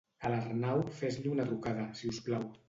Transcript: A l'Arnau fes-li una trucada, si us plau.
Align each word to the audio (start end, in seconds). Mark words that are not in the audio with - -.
A 0.27 0.29
l'Arnau 0.35 0.81
fes-li 1.01 1.31
una 1.35 1.47
trucada, 1.51 1.85
si 2.01 2.11
us 2.15 2.25
plau. 2.31 2.51